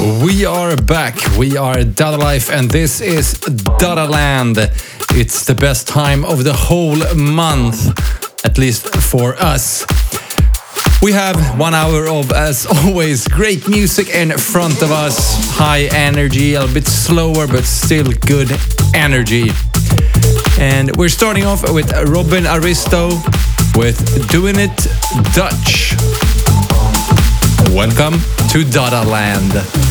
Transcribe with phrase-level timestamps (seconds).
[0.00, 1.16] We are back.
[1.36, 4.56] We are Dada Life, and this is Dada Land.
[5.10, 7.88] It's the best time of the whole month,
[8.44, 9.84] at least for us.
[11.02, 15.34] We have one hour of, as always, great music in front of us.
[15.56, 18.52] High energy, a bit slower, but still good
[18.94, 19.50] energy.
[20.60, 23.08] And we're starting off with Robin Aristo
[23.74, 24.76] with Doing It
[25.34, 25.96] Dutch.
[27.74, 28.20] Welcome
[28.50, 29.87] to Dada Land.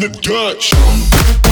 [0.00, 1.49] Doing it Dutch.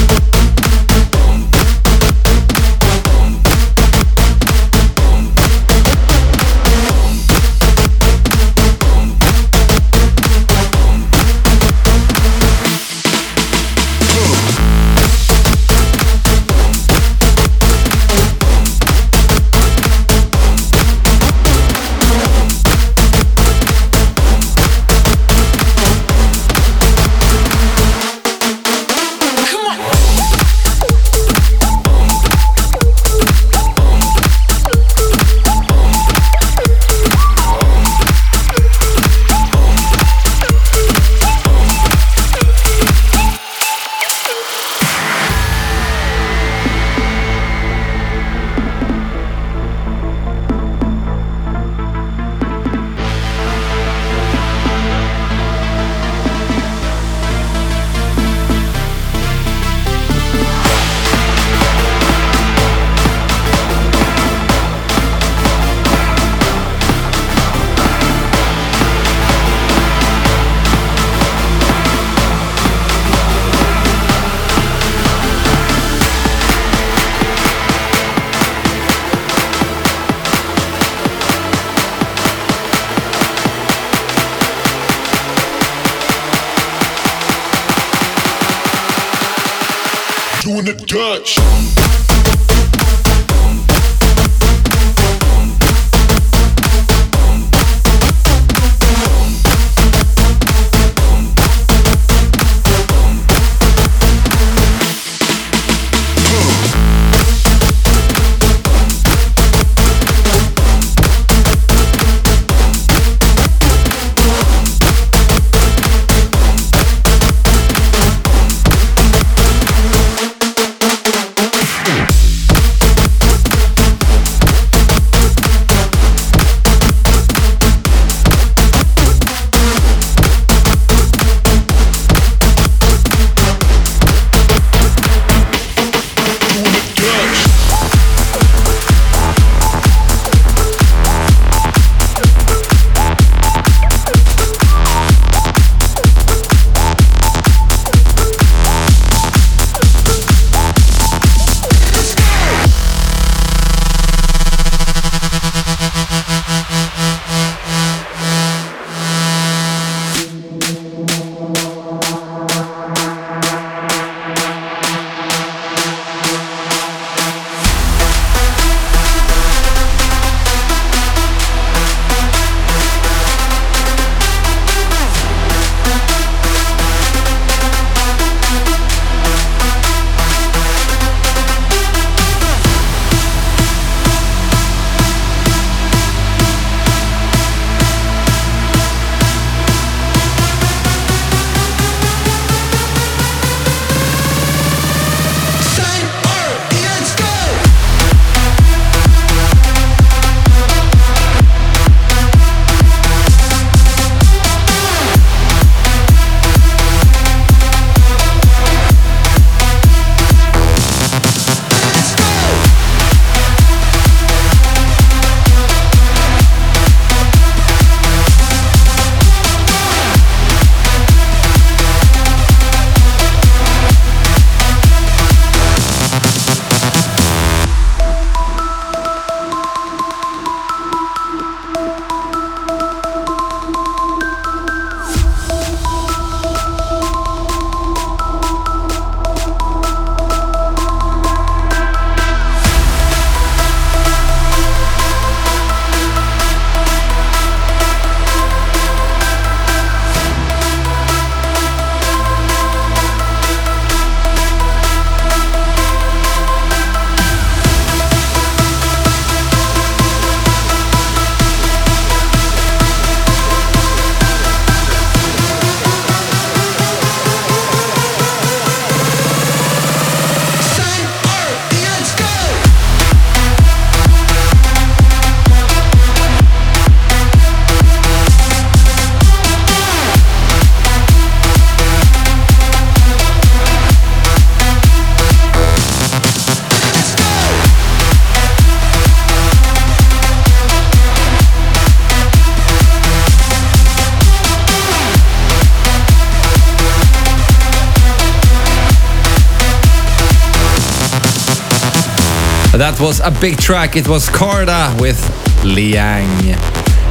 [302.79, 303.97] That was a big track.
[303.97, 305.19] It was Carta with
[305.65, 306.55] Liang.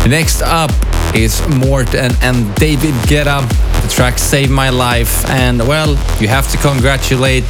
[0.08, 0.70] Next up
[1.14, 3.46] is Morten and David Guetta.
[3.82, 5.28] The track Save My Life.
[5.28, 7.44] And well, you have to congratulate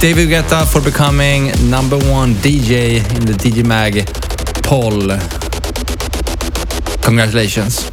[0.00, 4.06] David Guetta for becoming number one DJ in the DJ Mag
[4.64, 5.16] poll.
[7.00, 7.91] Congratulations.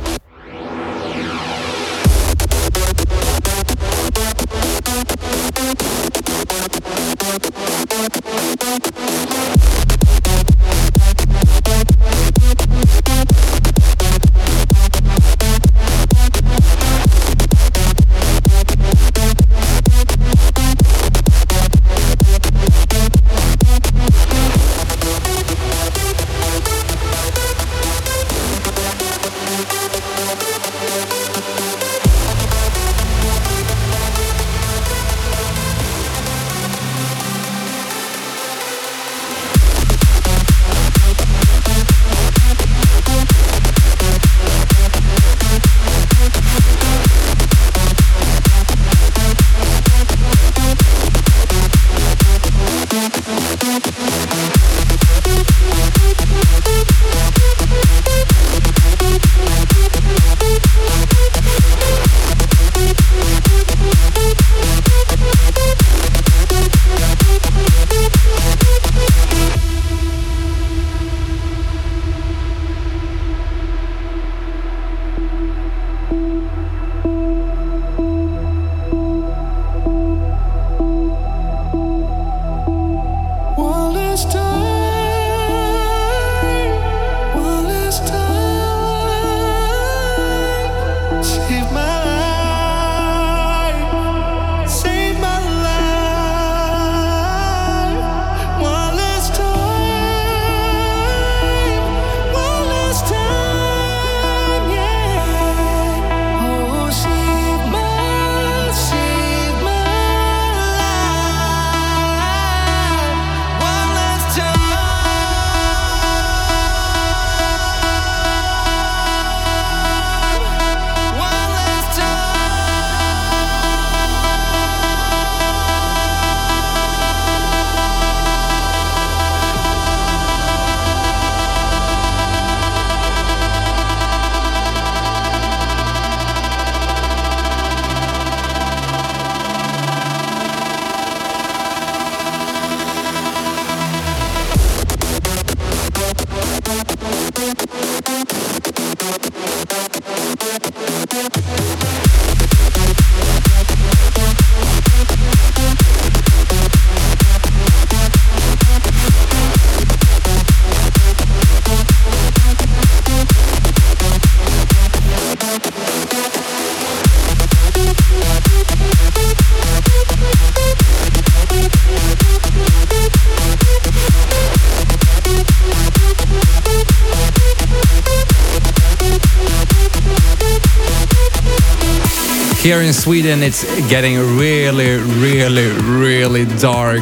[182.69, 187.01] Here in Sweden it's getting really, really, really dark.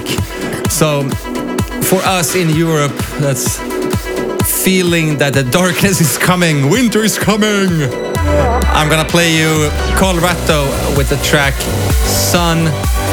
[0.70, 1.04] So
[1.90, 3.60] for us in Europe, that's
[4.64, 7.68] feeling that the darkness is coming, winter is coming.
[8.78, 9.70] I'm gonna play you
[10.00, 10.64] Carlo Ratto
[10.96, 11.54] with the track
[12.08, 12.72] Sun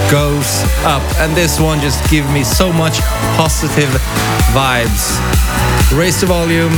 [0.09, 1.03] Goes Up.
[1.19, 3.01] And this one just gives me so much
[3.35, 3.91] positive
[4.55, 5.19] vibes.
[5.91, 6.77] Raise the volume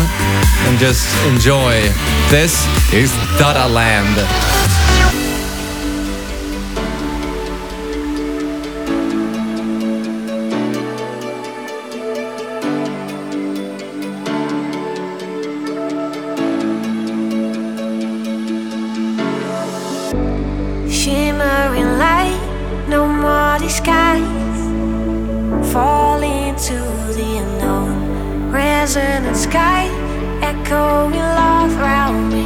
[0.65, 1.83] and just enjoy.
[2.31, 2.65] This
[2.95, 4.17] is Dada Land.
[32.07, 32.46] I'll be here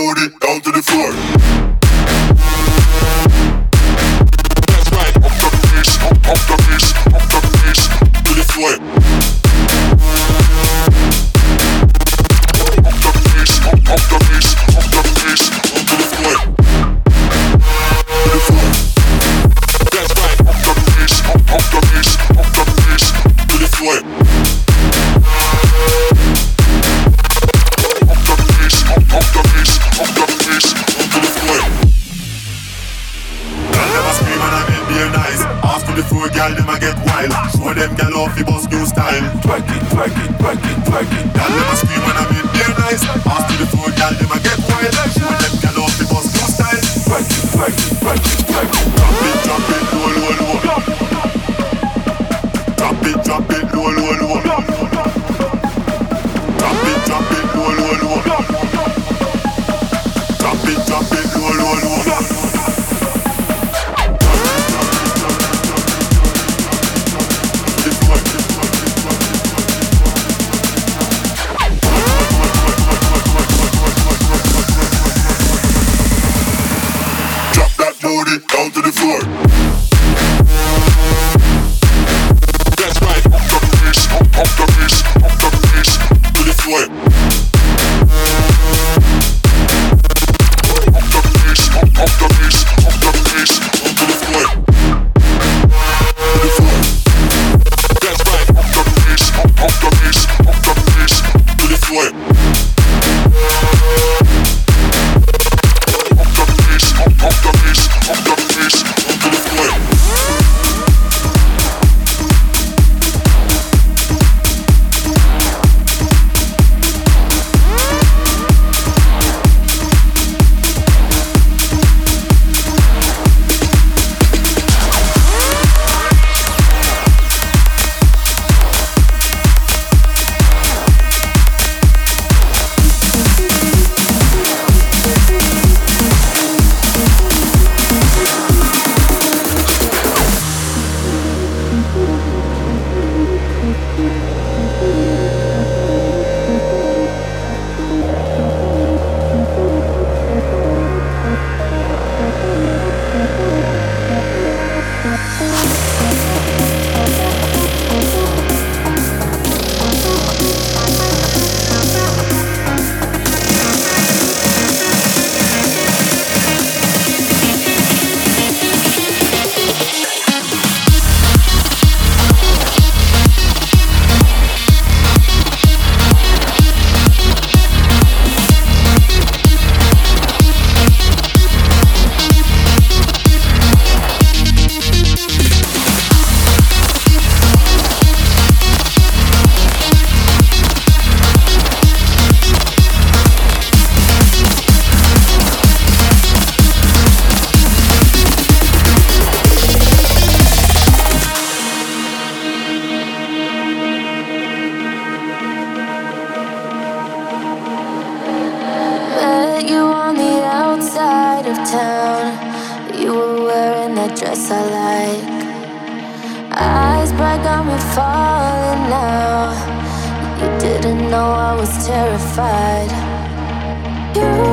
[0.00, 1.69] booty down to the floor.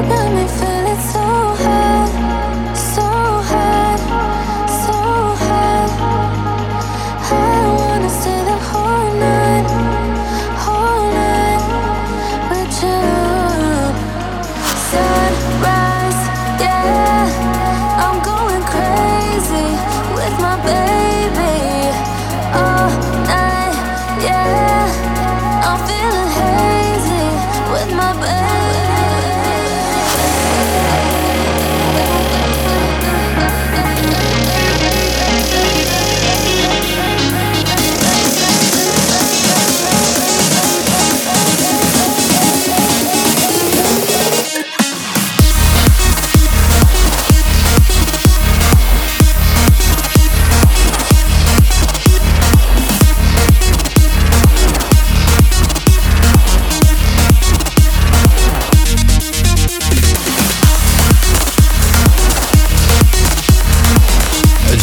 [0.03, 0.66] 的每分。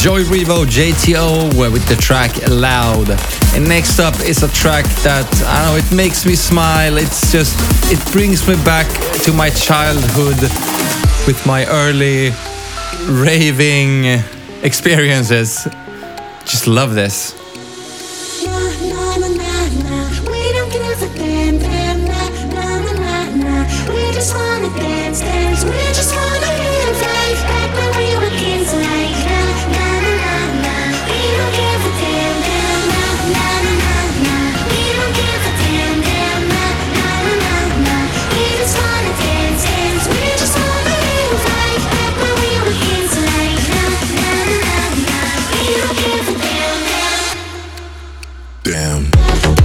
[0.04, 3.08] Joy Rivo JTO with the track Loud.
[3.54, 6.98] And next up is a track that, I know, it makes me smile.
[6.98, 7.56] It's just,
[7.90, 8.86] it brings me back
[9.22, 10.38] to my childhood
[11.26, 12.32] with my early
[13.08, 14.22] raving
[14.62, 15.66] experiences.
[16.44, 17.43] Just love this.
[48.64, 49.63] Damn.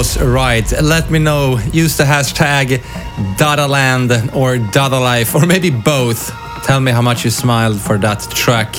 [0.00, 0.64] Was right.
[0.80, 1.58] Let me know.
[1.74, 2.78] Use the hashtag
[3.36, 6.32] Dadaland or Dadalife or maybe both.
[6.64, 8.76] Tell me how much you smiled for that track.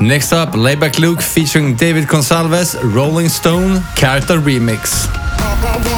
[0.00, 5.93] Next up, Laidback Luke featuring David Gonçalves, Rolling Stone, Carta Remix.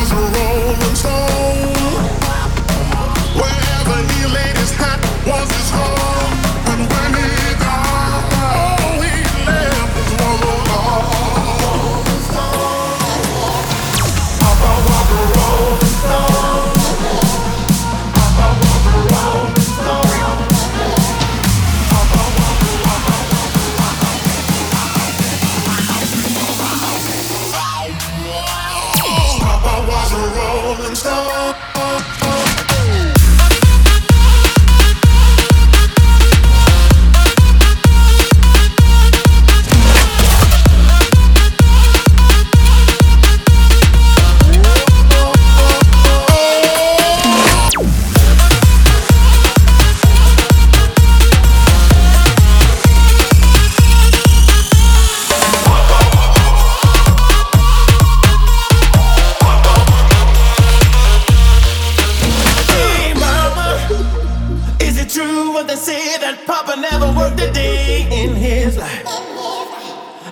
[65.16, 69.06] True what they say that Papa never worked a day in his life?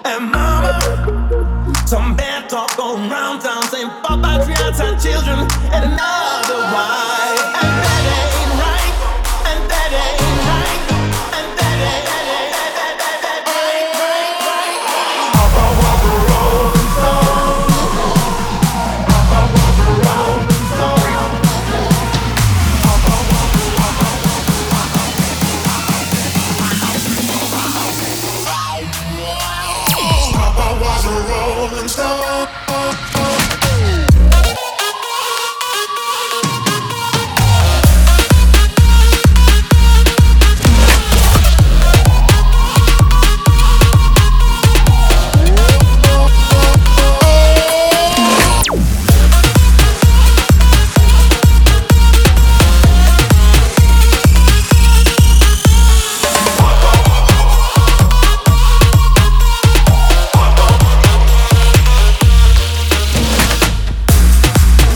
[0.05, 0.77] And mama,
[1.87, 6.61] some bad talk going round town saying Papa treats our children and another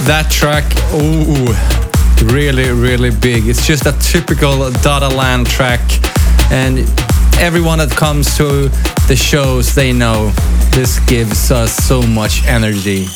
[0.09, 3.47] that track, ooh, really, really big.
[3.47, 5.81] It's just a typical Dada Land track,
[6.51, 6.79] and
[7.38, 8.71] everyone that comes to
[9.07, 10.31] the shows, they know
[10.71, 13.07] this gives us so much energy.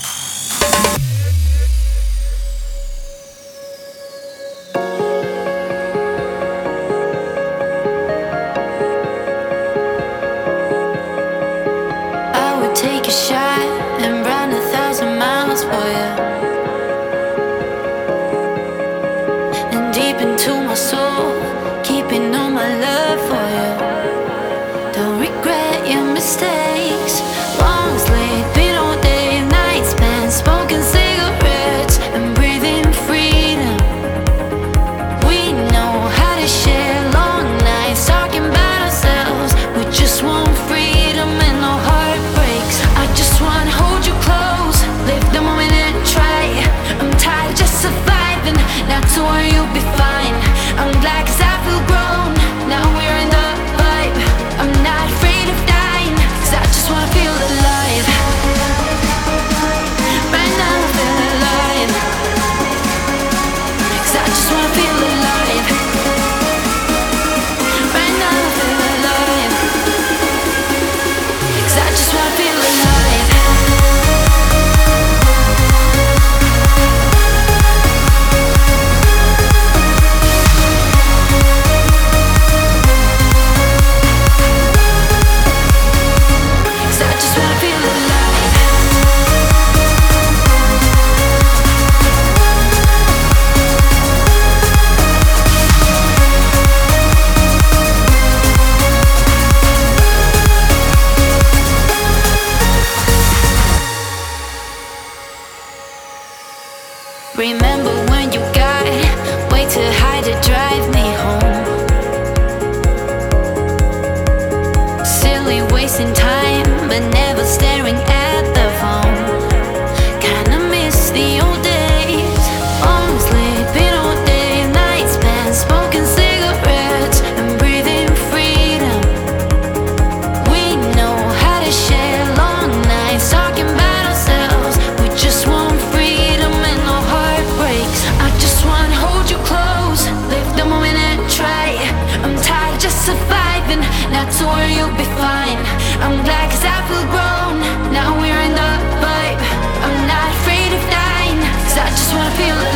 [143.02, 143.82] surviving.
[144.14, 145.58] Not to worry, you'll be fine.
[146.04, 147.54] I'm glad cause I feel grown.
[147.90, 149.40] Now we're in the vibe.
[149.84, 151.40] I'm not afraid of dying.
[151.66, 152.71] Cause I just wanna feel alive.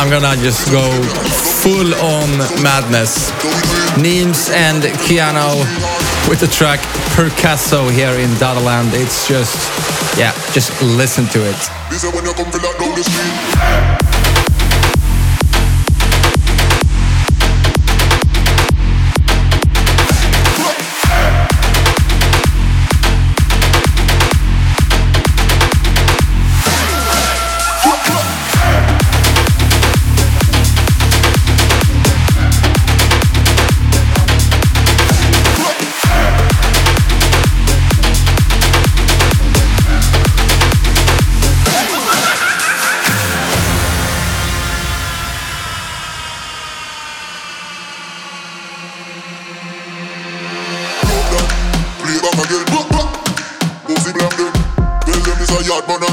[0.00, 0.80] I'm gonna just go
[1.60, 3.30] full on madness.
[4.00, 5.60] NAEMS and KUYANO
[6.26, 6.80] with the track
[7.12, 8.94] Percasso here in Dadaland.
[8.94, 9.58] It's just,
[10.18, 11.60] yeah, just listen to it.
[55.80, 56.09] out, but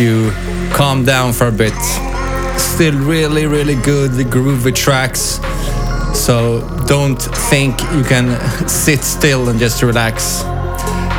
[0.00, 0.32] you
[0.72, 1.74] calm down for a bit.
[2.58, 5.38] Still really, really good groovy tracks.
[6.18, 10.42] So don't think you can sit still and just relax.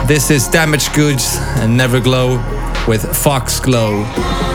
[0.07, 4.50] This is Damaged Goods and NEVERGLOW with Foxglove.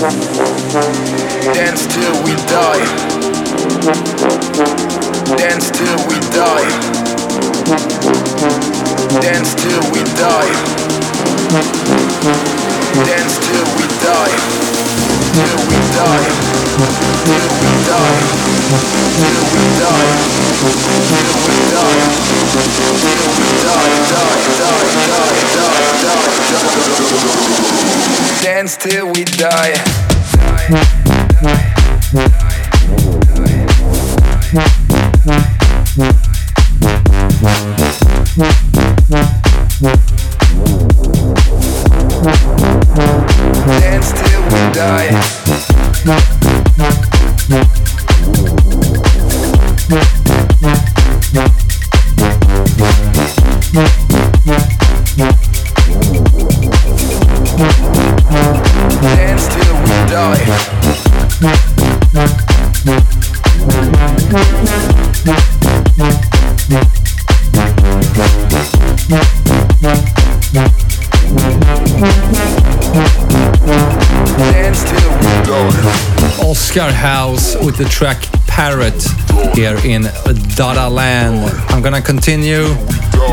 [0.00, 2.84] Dance till we die.
[5.36, 6.70] Dance till we die.
[9.20, 10.52] Dance till we die.
[13.04, 14.36] Dance till we die.
[15.34, 16.59] Till we die.
[28.42, 29.74] Dance till we die.
[30.70, 31.56] die,
[35.24, 35.59] die, die
[77.00, 79.02] house with the track Parrot
[79.54, 80.02] here in
[80.54, 81.50] Dada Land.
[81.70, 82.64] I'm gonna continue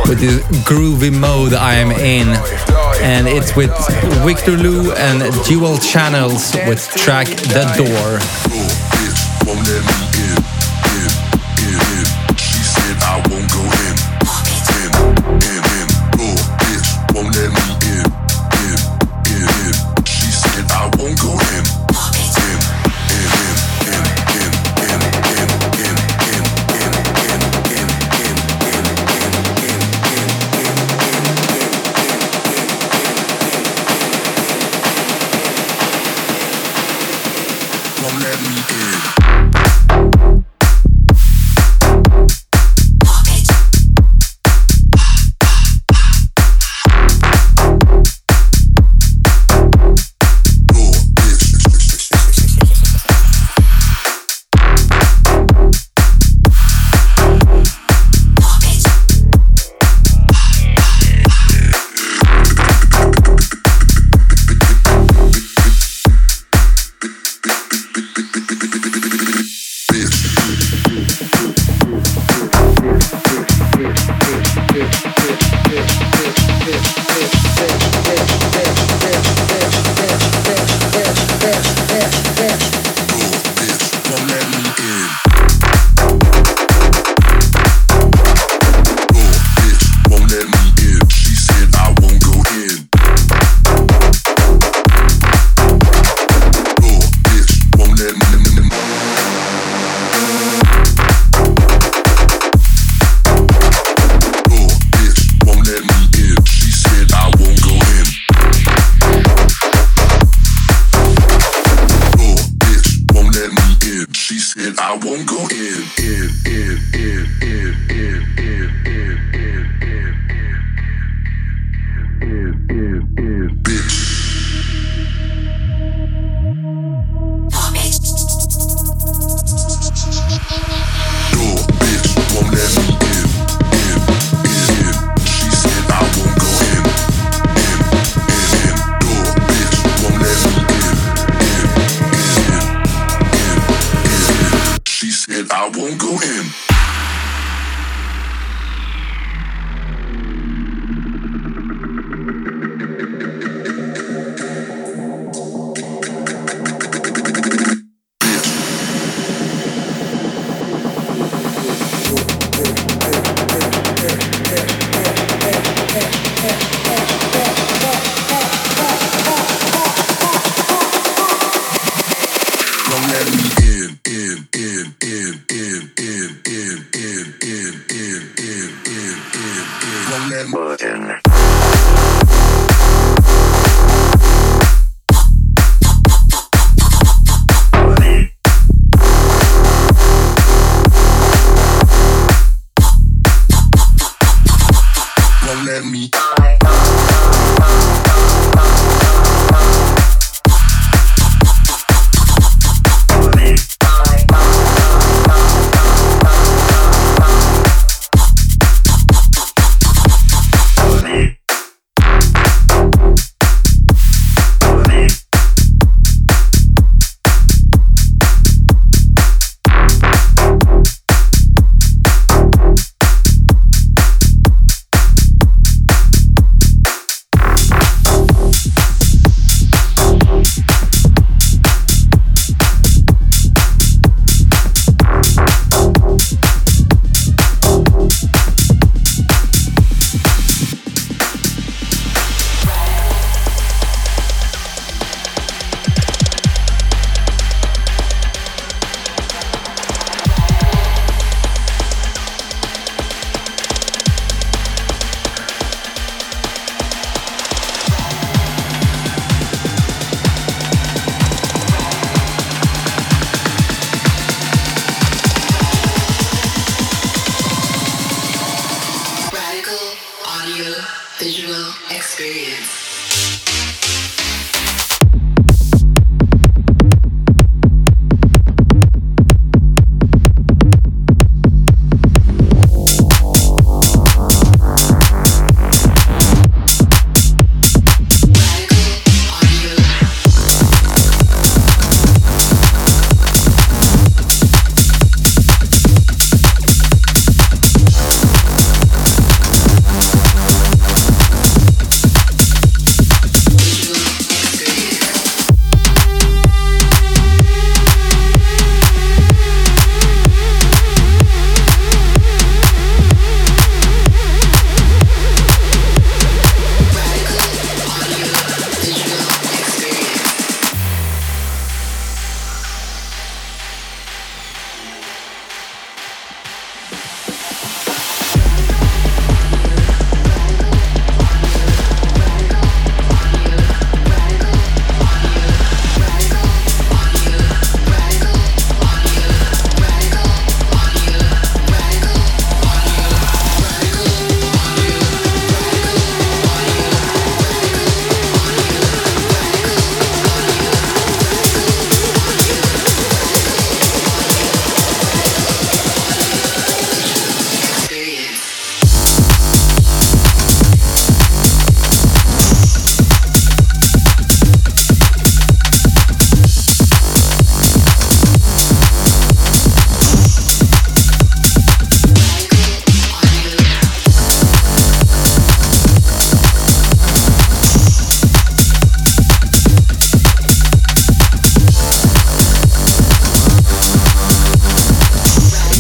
[0.08, 2.30] with this groovy mode I am in,
[3.02, 3.72] and it's with
[4.24, 8.37] Victor Lou and Dual Channels with track The Door.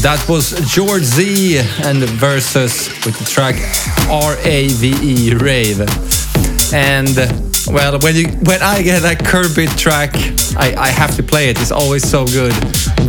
[0.08, 3.56] That was George Z and Versus with the track
[4.10, 5.82] R-A-V-E, Rave.
[6.74, 7.14] And
[7.68, 10.12] well, when you when I get a Curbi track,
[10.56, 11.60] I, I have to play it.
[11.60, 12.54] It's always so good.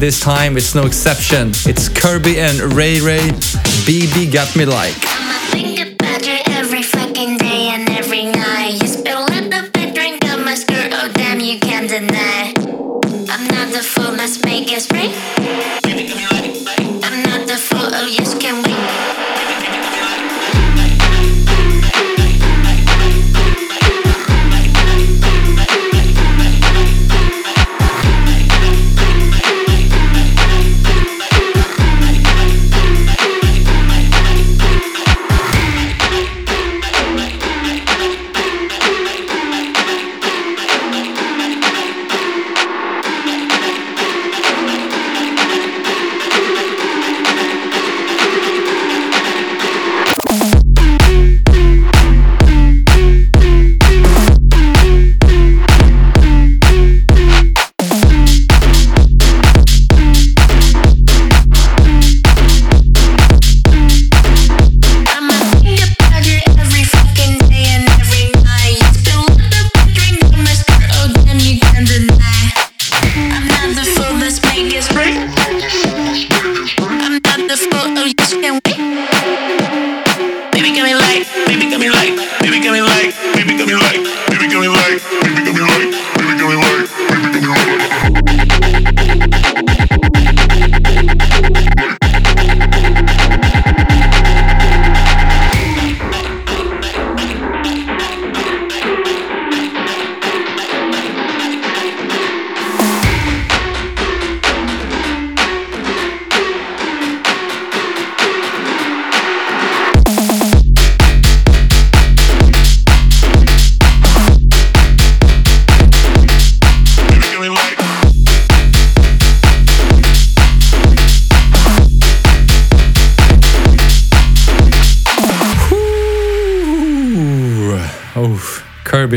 [0.00, 1.50] This time it's no exception.
[1.66, 3.28] It's Curbi and Ray Ray.
[3.86, 5.17] BB got me like.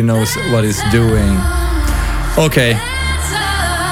[0.02, 1.38] Knows what he's doing.
[2.38, 2.74] Okay.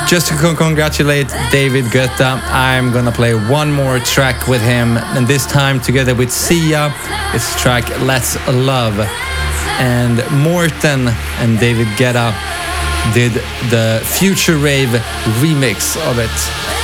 [0.07, 5.27] Just to con- congratulate David Guetta, I'm gonna play one more track with him, and
[5.27, 6.91] this time together with Sia.
[7.35, 8.99] It's track Let's Love.
[9.79, 11.09] And Morten
[11.41, 12.33] and David Guetta
[13.13, 13.33] did
[13.69, 14.89] the Future Rave
[15.39, 16.78] remix of it.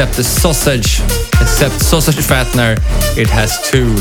[0.00, 1.00] Except the sausage.
[1.42, 2.72] Except sausage fattener,
[3.18, 3.94] it has two.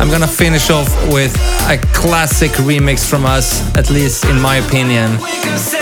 [0.00, 1.32] I'm gonna finish off with
[1.70, 5.16] a classic remix from us, at least in my opinion.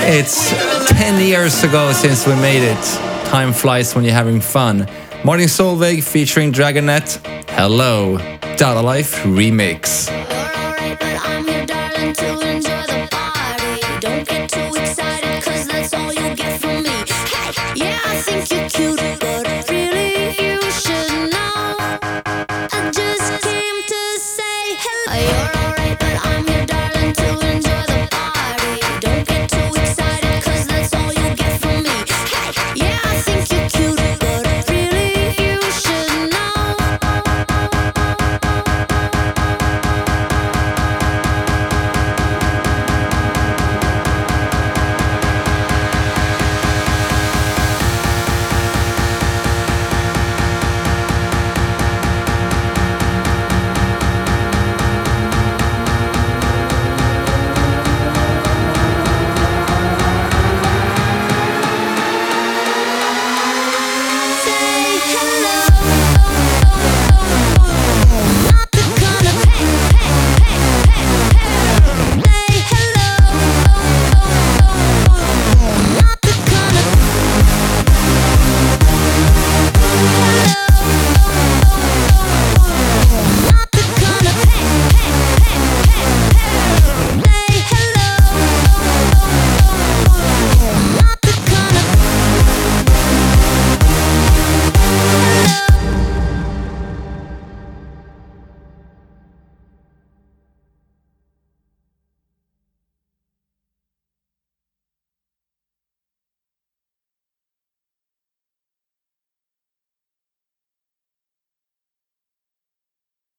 [0.03, 0.51] It's
[0.91, 2.85] 10 years ago since we made it.
[3.31, 4.87] Time flies when you're having fun.
[5.25, 7.19] Martin Solveig featuring Dragonette,
[7.49, 8.19] Hello,
[8.59, 10.11] Dada Life remix.